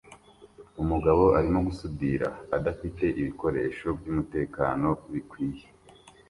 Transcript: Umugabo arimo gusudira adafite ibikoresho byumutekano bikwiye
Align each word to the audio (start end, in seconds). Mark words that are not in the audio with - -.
Umugabo 0.81 1.23
arimo 1.37 1.59
gusudira 1.67 2.27
adafite 2.57 3.05
ibikoresho 3.21 3.87
byumutekano 3.97 4.89
bikwiye 5.13 5.65